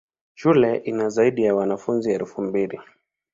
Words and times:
Shule 0.33 0.77
ina 0.77 1.09
zaidi 1.09 1.43
ya 1.43 1.55
wanafunzi 1.55 2.11
elfu 2.11 2.41
mbili. 2.41 2.79